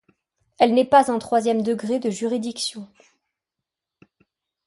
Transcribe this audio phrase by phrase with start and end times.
[0.57, 2.89] Elle n’est pas un troisième degré de juridiction.